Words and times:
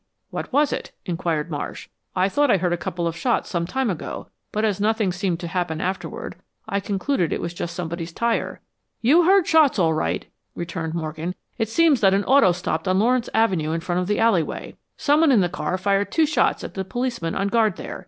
"What 0.31 0.51
was 0.51 0.73
it?" 0.73 0.89
inquired 1.05 1.51
Marsh. 1.51 1.87
"I 2.15 2.27
thought 2.27 2.49
I 2.49 2.57
heard 2.57 2.73
a 2.73 2.75
couple 2.75 3.05
of 3.05 3.15
shots 3.15 3.51
sometime 3.51 3.87
ago, 3.87 4.29
but 4.51 4.65
as 4.65 4.81
nothing 4.81 5.11
seemed 5.11 5.39
to 5.41 5.47
happen 5.47 5.79
afterward, 5.79 6.37
I 6.67 6.79
concluded 6.79 7.31
it 7.31 7.39
was 7.39 7.53
just 7.53 7.75
somebody's 7.75 8.11
tire." 8.11 8.61
"You 9.01 9.25
heard 9.25 9.45
shots, 9.45 9.77
all 9.77 9.93
right," 9.93 10.25
returned 10.55 10.95
Morgan. 10.95 11.35
"It 11.59 11.69
seems 11.69 12.01
that 12.01 12.15
an 12.15 12.23
auto 12.23 12.51
stopped 12.51 12.87
on 12.87 12.97
Lawrence 12.97 13.29
Avenue 13.35 13.73
in 13.73 13.79
front 13.79 14.01
of 14.01 14.07
the 14.07 14.17
alleyway. 14.17 14.75
Someone 14.97 15.31
in 15.31 15.41
the 15.41 15.49
car 15.49 15.77
fired 15.77 16.11
two 16.11 16.25
shots 16.25 16.63
at 16.63 16.73
the 16.73 16.83
policeman 16.83 17.35
on 17.35 17.49
guard 17.49 17.75
there. 17.75 17.99